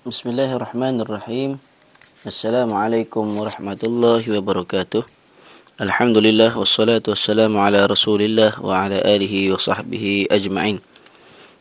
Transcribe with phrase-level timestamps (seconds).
[0.00, 1.60] Bismillahirrahmanirrahim.
[2.24, 5.04] Assalamualaikum warahmatullahi wabarakatuh.
[5.76, 10.80] Alhamdulillah wassalatu wassalamu ala Rasulillah wa ala alihi wa sahbihi ajma'in.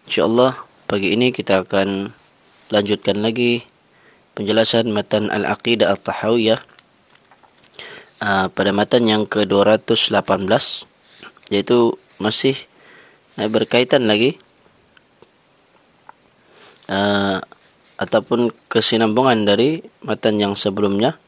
[0.07, 0.55] Insyaallah
[0.87, 2.15] pagi ini kita akan
[2.71, 3.67] lanjutkan lagi
[4.39, 6.63] penjelasan matan Al-Aqidah Al-Tahawiyah
[8.23, 10.15] uh, pada matan yang ke-218
[11.51, 12.55] iaitu masih
[13.35, 14.39] uh, berkaitan lagi
[16.87, 17.43] uh,
[17.99, 21.19] ataupun kesinambungan dari matan yang sebelumnya.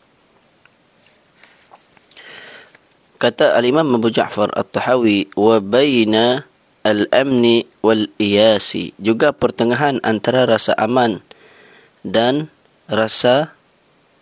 [3.19, 6.47] Kata Al-Imam Abu Ja'far At-Tahawi wa baina
[6.81, 11.21] al-amni wal iyasi juga pertengahan antara rasa aman
[12.01, 12.49] dan
[12.89, 13.53] rasa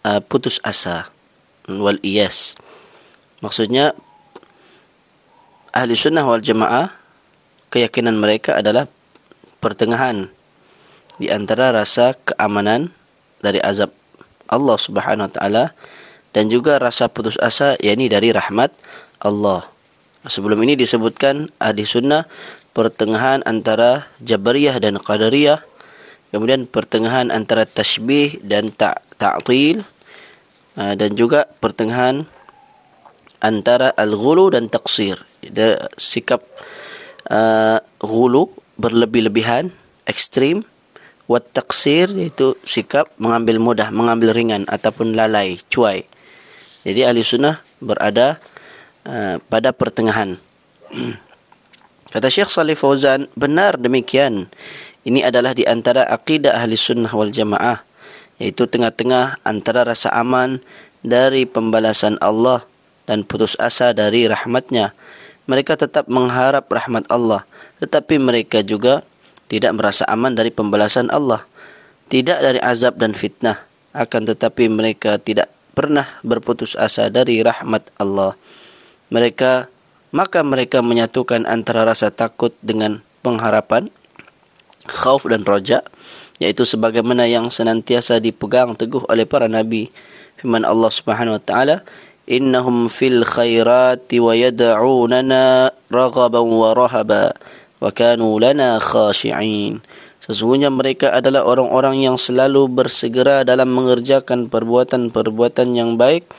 [0.04, 1.08] uh, putus asa
[1.70, 2.60] wal iyas.
[3.40, 3.96] Maksudnya
[5.72, 6.92] ahli sunnah wal jamaah
[7.72, 8.92] keyakinan mereka adalah
[9.64, 10.28] pertengahan
[11.20, 12.96] di antara rasa keamanan
[13.44, 13.92] dari azab
[14.50, 15.66] Allah Subhanahu wa taala
[16.34, 18.74] dan juga rasa putus asa yakni dari rahmat
[19.22, 19.68] Allah.
[20.26, 22.28] Sebelum ini disebutkan ahli sunnah
[22.76, 25.64] pertengahan antara Jabariyah dan Qadariyah
[26.30, 29.82] kemudian pertengahan antara tashbih dan ta'til
[30.78, 32.30] uh, dan juga pertengahan
[33.42, 35.18] antara al-ghulu dan taqsir.
[35.96, 36.44] Sikap
[37.32, 39.72] uh, ghulu berlebih-lebihan
[40.06, 40.68] ekstrim
[41.30, 46.10] wat taksir itu sikap mengambil mudah, mengambil ringan ataupun lalai, cuai.
[46.82, 48.42] Jadi ahli sunnah berada
[49.06, 50.42] uh, pada pertengahan.
[52.14, 54.50] Kata Syekh Salih Fauzan, benar demikian.
[55.06, 57.86] Ini adalah di antara akidah ahli sunnah wal jamaah.
[58.42, 60.66] Iaitu tengah-tengah antara rasa aman
[61.06, 62.66] dari pembalasan Allah
[63.06, 64.98] dan putus asa dari rahmatnya.
[65.46, 67.46] Mereka tetap mengharap rahmat Allah.
[67.78, 69.06] Tetapi mereka juga
[69.50, 71.44] tidak merasa aman dari pembalasan Allah,
[72.08, 78.38] tidak dari azab dan fitnah, akan tetapi mereka tidak pernah berputus asa dari rahmat Allah.
[79.10, 79.68] Mereka
[80.10, 83.94] maka mereka menyatukan antara rasa takut dengan pengharapan,
[84.90, 85.86] khauf dan roja,
[86.42, 89.94] yaitu sebagaimana yang senantiasa dipegang teguh oleh para nabi.
[90.40, 91.86] Firman Allah Subhanahu wa taala,
[92.26, 97.38] "Innahum fil khairati wa yad'unana raghaban wa rahaba."
[97.80, 99.84] Wa kanu lana khashi'in.
[100.20, 106.30] Sesungguhnya mereka adalah orang-orang yang selalu bersegera dalam mengerjakan perbuatan-perbuatan yang baik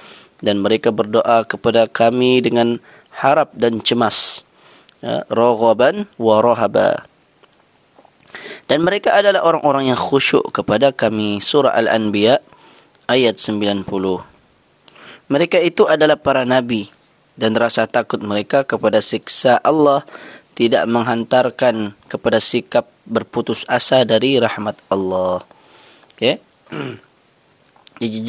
[0.45, 2.78] dan mereka berdoa kepada kami dengan
[3.11, 4.47] harap dan cemas.
[5.01, 7.09] Ya raghaban wa rahaba.
[8.71, 11.43] Dan mereka adalah orang-orang yang khusyuk kepada kami.
[11.43, 12.39] Surah al-anbiya
[13.11, 13.83] ayat 90
[15.31, 16.91] mereka itu adalah para nabi
[17.39, 20.03] dan rasa takut mereka kepada siksa Allah
[20.60, 25.41] tidak menghantarkan kepada sikap berputus asa dari rahmat Allah.
[26.12, 26.37] Okey.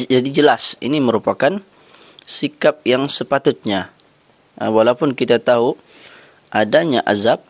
[0.08, 1.60] Jadi jelas ini merupakan
[2.24, 3.92] sikap yang sepatutnya.
[4.56, 5.76] Ha, walaupun kita tahu
[6.48, 7.44] adanya azab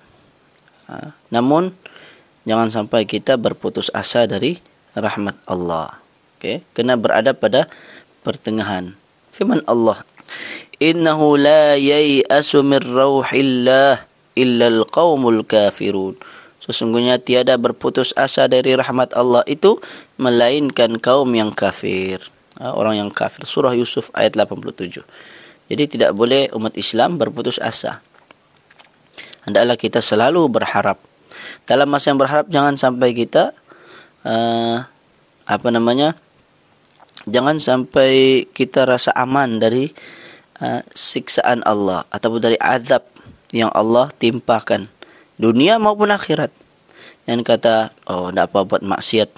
[0.90, 1.78] ha, namun
[2.42, 4.58] jangan sampai kita berputus asa dari
[4.98, 6.02] rahmat Allah.
[6.42, 7.70] Okey, kena berada pada
[8.26, 8.98] pertengahan.
[9.30, 10.02] Firman Allah,
[10.82, 16.16] "Innahu la yai'asu min rauhillah" illal qaumul kafirun.
[16.62, 19.82] Sesungguhnya tiada berputus asa dari rahmat Allah itu
[20.14, 22.22] melainkan kaum yang kafir.
[22.62, 23.42] Ha, orang yang kafir.
[23.42, 25.02] Surah Yusuf ayat 87.
[25.66, 27.98] Jadi tidak boleh umat Islam berputus asa.
[29.42, 31.02] Hendaklah kita selalu berharap.
[31.66, 33.50] Dalam masa yang berharap jangan sampai kita
[34.22, 34.86] uh,
[35.50, 36.14] apa namanya?
[37.26, 39.90] Jangan sampai kita rasa aman dari
[40.62, 43.02] uh, siksaan Allah ataupun dari azab
[43.52, 44.88] yang Allah timpakan
[45.36, 46.50] dunia maupun akhirat.
[47.22, 49.30] Dan kata, oh tidak apa buat maksiat.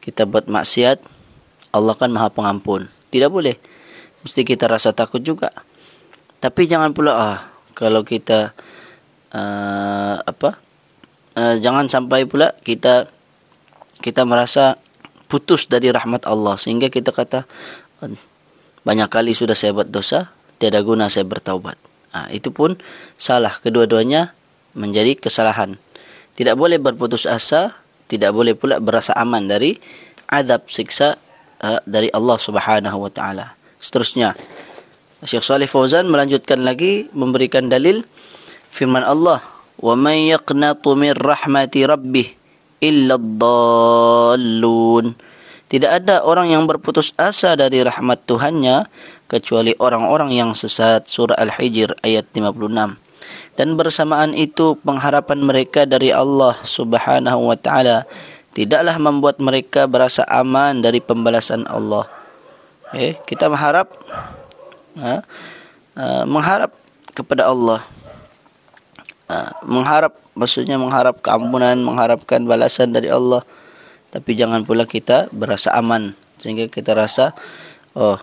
[0.00, 1.02] Kita buat maksiat,
[1.76, 2.88] Allah kan maha pengampun.
[3.12, 3.60] Tidak boleh.
[4.24, 5.52] Mesti kita rasa takut juga.
[6.40, 7.38] Tapi jangan pula, ah,
[7.76, 8.56] kalau kita,
[9.34, 10.56] uh, apa,
[11.36, 13.12] uh, jangan sampai pula kita,
[14.00, 14.80] kita merasa
[15.28, 16.56] putus dari rahmat Allah.
[16.56, 17.44] Sehingga kita kata,
[18.86, 21.76] banyak kali sudah saya buat dosa, tiada guna saya bertaubat.
[22.14, 22.78] Ha, itu pun
[23.16, 23.56] salah.
[23.58, 24.36] Kedua-duanya
[24.76, 25.80] menjadi kesalahan.
[26.36, 27.72] Tidak boleh berputus asa,
[28.06, 29.80] tidak boleh pula berasa aman dari
[30.28, 31.16] azab siksa
[31.64, 33.56] uh, dari Allah Subhanahu wa taala.
[33.80, 34.36] Seterusnya
[35.24, 38.04] Syekh Salih Fauzan melanjutkan lagi memberikan dalil
[38.68, 39.40] firman Allah,
[39.80, 42.28] "Wa may yaqnatu min rahmati rabbih
[42.84, 45.16] illa ad-dallun."
[45.66, 48.86] Tidak ada orang yang berputus asa dari rahmat Tuhannya
[49.26, 51.10] kecuali orang-orang yang sesat.
[51.10, 53.02] Surah Al-Hijr ayat 56.
[53.58, 58.06] Dan bersamaan itu pengharapan mereka dari Allah Subhanahu wa taala
[58.56, 62.08] tidaklah membuat mereka berasa aman dari pembalasan Allah.
[62.94, 63.92] Eh, kita mengharap
[64.96, 65.20] ha,
[65.98, 66.72] uh, mengharap
[67.12, 67.84] kepada Allah.
[69.26, 73.42] Uh, mengharap maksudnya mengharap keampunan, mengharapkan balasan dari Allah.
[74.10, 77.32] Tapi jangan pula kita berasa aman sehingga kita rasa
[77.96, 78.20] oh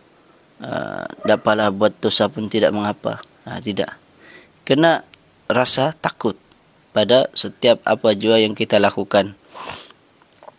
[0.64, 3.20] uh, dapatlah buat dosa pun tidak mengapa.
[3.44, 4.00] Uh, tidak.
[4.64, 5.04] Kena
[5.52, 6.40] rasa takut
[6.96, 9.36] pada setiap apa jua yang kita lakukan.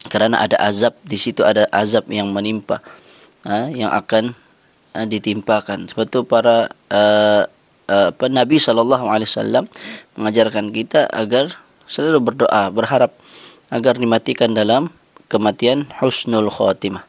[0.04, 2.84] Kerana ada azab di situ ada azab yang menimpa
[3.48, 4.36] uh, yang akan
[4.92, 5.88] uh, ditimpakan.
[5.88, 7.48] Sebab itu para uh,
[7.88, 9.64] uh, Nabi sallallahu alaihi wasallam
[10.20, 11.56] mengajarkan kita agar
[11.88, 13.16] selalu berdoa berharap
[13.72, 14.92] agar dimatikan dalam
[15.34, 17.02] kematian husnul khatimah.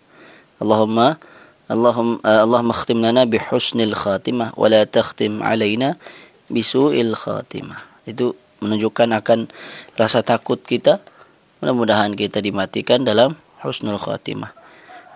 [0.58, 1.22] Allahumma
[1.70, 6.02] lana bi husnil khatimah wa la takhtim alaina
[6.50, 7.78] bi su'il khatimah.
[8.10, 8.34] Itu
[8.66, 9.54] menunjukkan akan
[9.94, 11.06] rasa takut kita.
[11.62, 14.50] Mudah-mudahan kita dimatikan dalam husnul khatimah.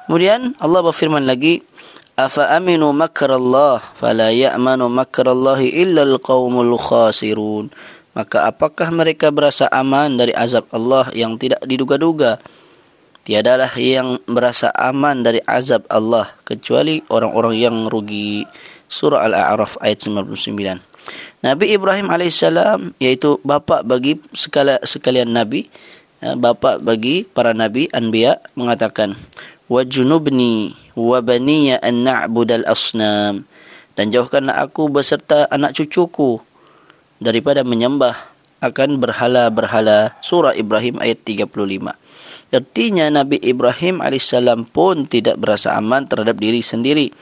[0.06, 1.66] Kemudian Allah berfirman lagi,
[2.20, 7.72] afa aminu makrallah fala ya'manu makrallahi illa alqaumul khasirun
[8.12, 12.36] maka apakah mereka berasa aman dari azab Allah yang tidak diduga-duga
[13.30, 18.50] tiadalah yang berasa aman dari azab Allah kecuali orang-orang yang rugi.
[18.90, 20.82] Surah al-a'raf ayat 99
[21.46, 25.70] Nabi Ibrahim alaihissalam yaitu bapa bagi sekalian nabi
[26.26, 29.14] eh, bapa bagi para nabi anbiya mengatakan
[29.70, 33.46] wajnubni wa baniya an na'budal asnam.
[33.94, 36.42] Dan jauhkanlah aku beserta anak cucuku
[37.22, 38.18] daripada menyembah
[38.60, 40.20] akan berhala-berhala.
[40.24, 41.50] Surah Ibrahim ayat 35
[42.50, 47.14] artinya Nabi Ibrahim alaihissalam pun tidak berasa aman terhadap diri sendiri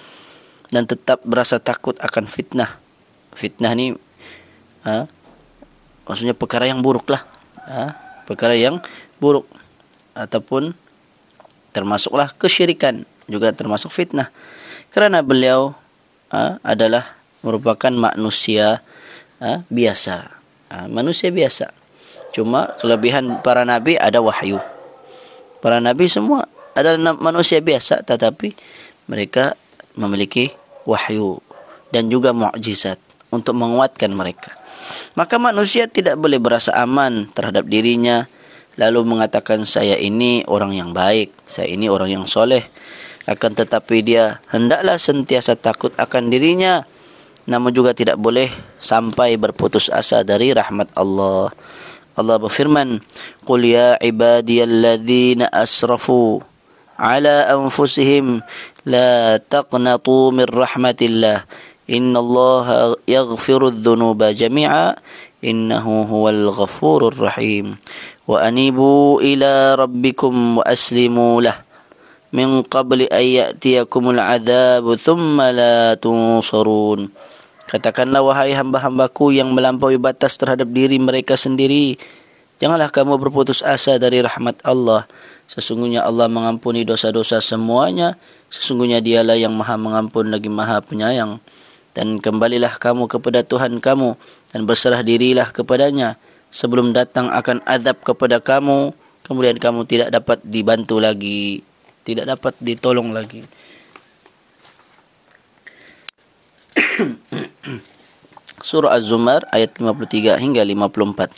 [0.71, 2.79] dan tetap berasa takut akan fitnah.
[3.35, 3.91] Fitnah ni
[4.87, 5.07] ha,
[6.07, 7.27] maksudnya perkara yang buruk lah
[7.67, 8.79] ha, perkara yang
[9.19, 9.47] buruk.
[10.17, 10.73] Ataupun
[11.75, 14.33] termasuklah kesyirikan juga termasuk fitnah.
[14.89, 15.75] Kerana beliau
[16.31, 18.81] ha, adalah merupakan manusia
[19.43, 20.36] ha, biasa
[20.71, 21.71] ha, manusia biasa
[22.31, 24.59] cuma kelebihan para nabi ada wahyu
[25.63, 26.45] para nabi semua
[26.77, 28.53] adalah manusia biasa tetapi
[29.09, 29.57] mereka
[29.97, 30.53] memiliki
[30.85, 31.41] wahyu
[31.89, 32.99] dan juga mukjizat
[33.33, 34.53] untuk menguatkan mereka
[35.17, 38.29] maka manusia tidak boleh berasa aman terhadap dirinya
[38.77, 42.63] lalu mengatakan saya ini orang yang baik, saya ini orang yang soleh.
[43.27, 46.87] Akan tetapi dia hendaklah sentiasa takut akan dirinya
[47.47, 51.49] namun juga tidak boleh sampai berputus asa dari rahmat Allah.
[52.13, 52.99] Allah berfirman,
[53.47, 56.43] "Qul ya ibadiyalladzina asrafu
[56.99, 58.43] ala anfusihim
[58.83, 61.47] la taqnatu min rahmatillah.
[61.87, 64.99] Innallaha yaghfiru dzunuba jami'a."
[65.43, 67.75] إنه هو الغفور الرحيم
[68.27, 71.55] وأنيبوا إلى ربكم وأسلموا له
[72.33, 77.13] من قبل أن يأتيكم العذاب thumma la tunsarun.
[77.67, 81.99] Katakanlah wahai hamba-hambaku yang melampaui batas terhadap diri mereka sendiri.
[82.63, 85.03] Janganlah kamu berputus asa dari rahmat Allah.
[85.51, 88.15] Sesungguhnya Allah mengampuni dosa-dosa semuanya.
[88.47, 91.43] Sesungguhnya dialah yang maha mengampun lagi maha penyayang.
[91.91, 94.15] Dan kembalilah kamu kepada Tuhan kamu
[94.55, 96.15] dan berserah dirilah kepadanya
[96.51, 98.95] sebelum datang akan azab kepada kamu
[99.27, 101.63] kemudian kamu tidak dapat dibantu lagi
[102.07, 103.43] tidak dapat ditolong lagi
[108.67, 111.29] Surah Az-Zumar ayat 53 hingga 54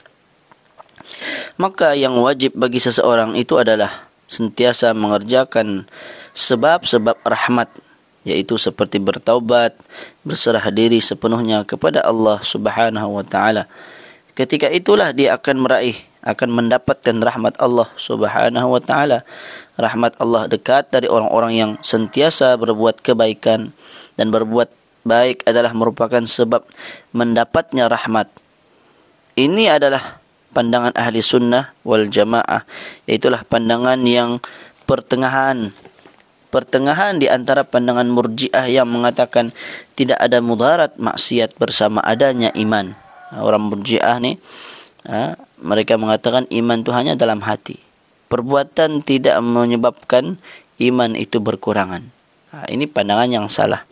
[1.59, 5.89] Maka yang wajib bagi seseorang itu adalah sentiasa mengerjakan
[6.38, 7.67] sebab-sebab rahmat
[8.27, 9.74] yaitu seperti bertaubat,
[10.21, 13.65] berserah diri sepenuhnya kepada Allah Subhanahu wa taala.
[14.38, 19.24] Ketika itulah dia akan meraih, akan mendapatkan rahmat Allah Subhanahu wa taala.
[19.79, 23.71] Rahmat Allah dekat dari orang-orang yang sentiasa berbuat kebaikan
[24.19, 24.67] dan berbuat
[25.03, 26.65] baik adalah merupakan sebab
[27.15, 28.31] mendapatnya rahmat.
[29.39, 30.19] Ini adalah
[30.51, 32.65] pandangan ahli sunnah wal jamaah,
[33.07, 34.43] yaitulah pandangan yang
[34.89, 35.71] pertengahan
[36.49, 39.53] pertengahan di antara pandangan murjiah yang mengatakan
[39.93, 42.97] tidak ada mudarat maksiat bersama adanya iman.
[43.29, 44.41] Ha, orang murjiah ni
[45.05, 47.77] ha, mereka mengatakan iman itu hanya dalam hati.
[48.29, 50.41] Perbuatan tidak menyebabkan
[50.81, 52.09] iman itu berkurangan.
[52.53, 53.85] Ha, ini pandangan yang salah.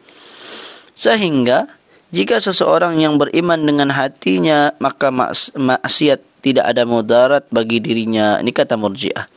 [0.98, 1.70] Sehingga
[2.10, 5.13] jika seseorang yang beriman dengan hatinya maka
[5.54, 8.42] maksiat tidak ada mudarat bagi dirinya.
[8.42, 9.30] Ini kata murjiah.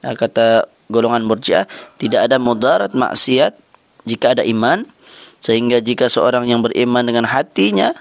[0.00, 1.68] Kata golongan murjiah
[2.00, 3.56] tidak ada mudarat maksiat
[4.04, 4.84] jika ada iman
[5.40, 7.92] sehingga jika seorang yang beriman dengan hatinya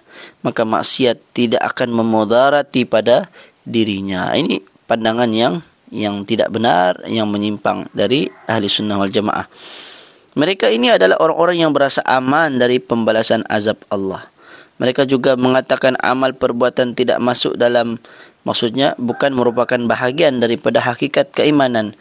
[0.44, 3.28] maka maksiat tidak akan memudarati pada
[3.64, 9.48] dirinya ini pandangan yang yang tidak benar yang menyimpang dari ahli sunnah wal jamaah
[10.34, 14.26] mereka ini adalah orang-orang yang berasa aman dari pembalasan azab Allah.
[14.82, 18.02] Mereka juga mengatakan amal perbuatan tidak masuk dalam
[18.42, 21.94] maksudnya bukan merupakan bahagian daripada hakikat keimanan.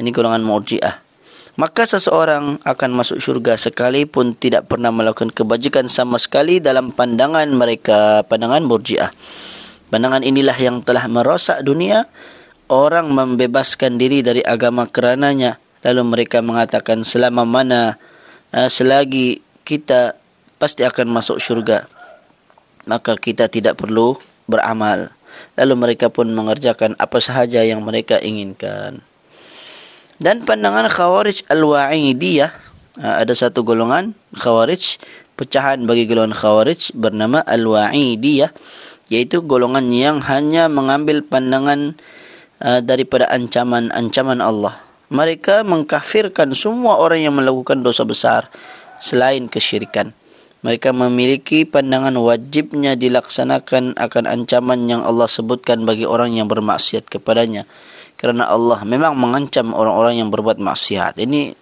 [0.00, 1.04] Ini golongan murjiah.
[1.58, 8.24] Maka seseorang akan masuk syurga sekalipun tidak pernah melakukan kebajikan sama sekali dalam pandangan mereka
[8.24, 9.12] pandangan murjiah.
[9.92, 12.08] Pandangan inilah yang telah merosak dunia.
[12.68, 17.96] Orang membebaskan diri dari agama kerananya lalu mereka mengatakan selama mana
[18.54, 20.18] uh, selagi kita
[20.58, 21.86] pasti akan masuk syurga
[22.88, 24.18] maka kita tidak perlu
[24.48, 25.12] beramal
[25.54, 29.04] lalu mereka pun mengerjakan apa sahaja yang mereka inginkan
[30.18, 32.50] dan pandangan khawarij al-wa'idiyah
[32.98, 34.98] uh, ada satu golongan khawarij
[35.38, 38.50] pecahan bagi golongan khawarij bernama al-wa'idiyah
[39.08, 41.94] yaitu golongan yang hanya mengambil pandangan
[42.58, 44.82] Uh, daripada ancaman-ancaman Allah.
[45.08, 48.52] Mereka mengkafirkan semua orang yang melakukan dosa besar
[49.00, 50.12] selain kesyirikan.
[50.60, 57.64] Mereka memiliki pandangan wajibnya dilaksanakan akan ancaman yang Allah sebutkan bagi orang yang bermaksiat kepadanya.
[58.18, 61.22] Kerana Allah memang mengancam orang-orang yang berbuat maksiat.
[61.22, 61.54] Ini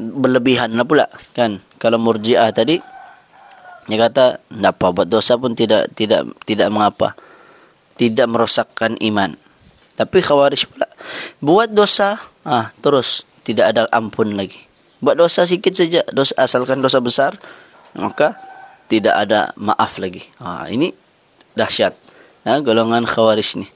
[0.00, 1.06] berlebihan lah pula
[1.36, 1.60] kan.
[1.76, 2.80] Kalau murjiah tadi
[3.86, 7.12] dia kata tidak apa buat dosa pun tidak tidak tidak mengapa.
[7.92, 9.41] Tidak merosakkan iman.
[10.02, 10.90] Tapi khawarij pula
[11.38, 14.58] buat dosa, ah terus tidak ada ampun lagi.
[14.98, 17.38] Buat dosa sikit saja, dosa asalkan dosa besar,
[17.94, 18.34] maka
[18.90, 20.26] tidak ada maaf lagi.
[20.42, 20.90] Ah ini
[21.54, 21.94] dahsyat.
[22.42, 23.70] Nah, golongan khawarij ni.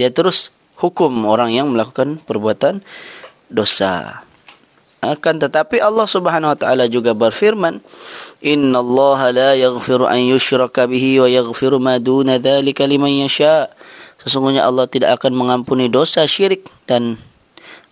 [0.00, 0.48] Dia terus
[0.80, 2.80] hukum orang yang melakukan perbuatan
[3.52, 4.24] dosa.
[5.04, 7.80] Akan tetapi Allah Subhanahu wa taala juga berfirman,
[8.44, 13.68] "Inna Allah la yaghfiru an yushraka bihi wa yaghfiru ma duna dzalika liman yasha'."
[14.24, 17.16] Sesungguhnya Allah tidak akan mengampuni dosa syirik dan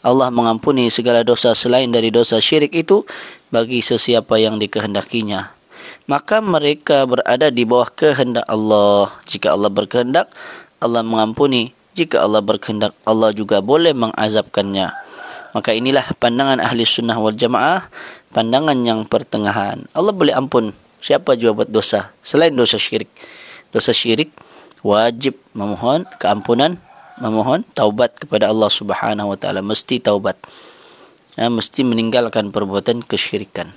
[0.04, 3.02] Allah mengampuni segala dosa selain dari dosa syirik itu
[3.48, 5.56] bagi sesiapa yang dikehendakinya.
[6.08, 9.12] Maka mereka berada di bawah kehendak Allah.
[9.28, 10.32] Jika Allah berkehendak,
[10.80, 11.76] Allah mengampuni.
[11.92, 14.88] Jika Allah berkehendak, Allah juga boleh mengazabkannya.
[15.52, 17.88] Maka inilah pandangan ahli sunnah wal jamaah,
[18.32, 19.84] pandangan yang pertengahan.
[19.96, 23.08] Allah boleh ampun siapa juga buat dosa selain dosa syirik.
[23.74, 24.32] Dosa syirik
[24.82, 26.78] wajib memohon keampunan
[27.18, 29.60] memohon taubat kepada Allah Subhanahu wa taala.
[29.60, 30.38] Mesti taubat.
[31.38, 33.70] Ya, mesti meninggalkan perbuatan kesyirikan.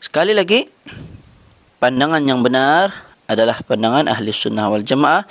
[0.00, 0.68] Sekali lagi
[1.80, 2.92] pandangan yang benar
[3.24, 5.24] adalah pandangan ahli sunnah wal jamaah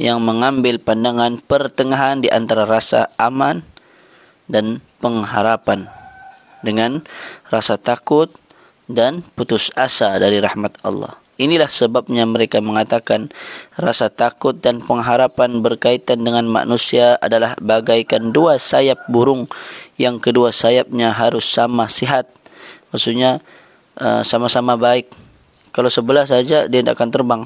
[0.00, 3.60] yang mengambil pandangan pertengahan di antara rasa aman
[4.48, 5.92] dan pengharapan
[6.64, 7.04] dengan
[7.52, 8.32] rasa takut
[8.88, 11.23] dan putus asa dari rahmat Allah.
[11.34, 13.34] Inilah sebabnya mereka mengatakan
[13.74, 19.50] rasa takut dan pengharapan berkaitan dengan manusia adalah bagaikan dua sayap burung
[19.98, 22.30] yang kedua sayapnya harus sama sihat.
[22.94, 23.42] Maksudnya
[23.98, 25.10] uh, sama-sama baik.
[25.74, 27.42] Kalau sebelah saja dia tidak akan terbang.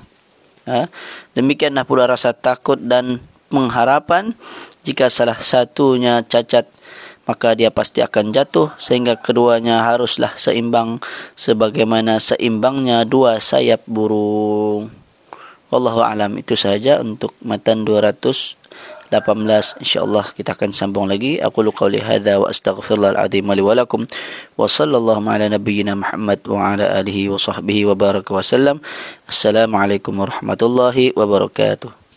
[0.69, 0.93] Ha?
[1.33, 4.37] Demikianlah pula rasa takut dan pengharapan
[4.85, 6.69] jika salah satunya cacat
[7.29, 10.97] maka dia pasti akan jatuh sehingga keduanya haruslah seimbang
[11.37, 14.89] sebagaimana seimbangnya dua sayap burung.
[15.69, 16.41] Wallahu alam.
[16.41, 19.13] Itu saja untuk matan 218
[19.85, 21.37] insyaallah kita akan sambung lagi.
[21.45, 24.09] Aku lu qauli hadza wa astaghfirullah alazim li wa lakum.
[24.57, 28.81] Wa sallallahu ala nabiyyina muhammad wa ala alihi wa sahbihi wa baraka wa sallam.
[29.29, 32.08] Assalamu alaikum warahmatullahi wabarakatuh